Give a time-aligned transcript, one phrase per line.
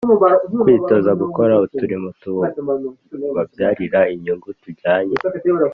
[0.61, 5.15] kwitoza gukora uturimo tubabyarira inyungu tujyanye